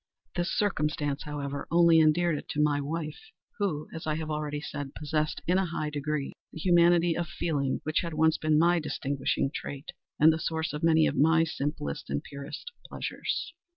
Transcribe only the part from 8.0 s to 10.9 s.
had once been my distinguishing trait, and the source of